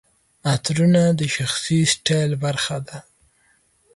عطرونه 0.53 1.01
د 1.19 1.21
شخصي 1.35 1.79
سټایل 1.93 2.31
برخه 2.43 2.77
ده. 2.87 2.97